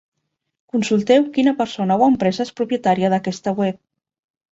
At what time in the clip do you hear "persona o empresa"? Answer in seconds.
1.59-2.47